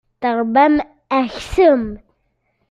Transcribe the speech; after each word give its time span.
Tṛebbam 0.21 0.75
aksum. 1.19 1.83